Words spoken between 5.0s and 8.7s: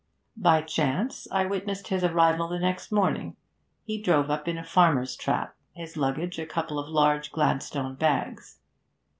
trap, his luggage a couple of large Gladstone bags.